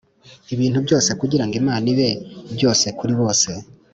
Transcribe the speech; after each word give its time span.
ibintu 0.53 0.79
byose 0.85 1.09
kugira 1.19 1.43
ngo 1.45 1.53
Imana 1.61 1.85
ibe 1.93 2.09
byose 2.55 2.85
kuri 2.97 3.13
bose 3.21 3.49